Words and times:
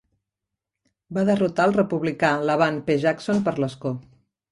Va 1.17 1.25
derrotar 1.27 1.67
al 1.69 1.75
republicà 1.75 2.31
Laban 2.51 2.79
P. 2.87 2.97
Jackson 3.05 3.45
per 3.49 3.55
l'escó. 3.65 3.93